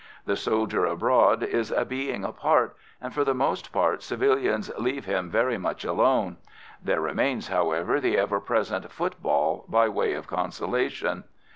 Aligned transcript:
The 0.25 0.35
soldier 0.35 0.83
abroad 0.83 1.43
is 1.43 1.69
a 1.69 1.85
being 1.85 2.23
apart, 2.23 2.75
and 2.99 3.13
for 3.13 3.23
the 3.23 3.35
most 3.35 3.71
part 3.71 4.01
civilians 4.01 4.71
leave 4.79 5.05
him 5.05 5.29
very 5.29 5.59
much 5.59 5.85
alone. 5.85 6.37
There 6.83 7.01
remains, 7.01 7.49
however, 7.49 7.99
the 8.01 8.17
ever 8.17 8.39
present 8.39 8.91
football 8.91 9.63
by 9.67 9.89
way 9.89 10.13
of 10.13 10.25
consolation. 10.25 11.25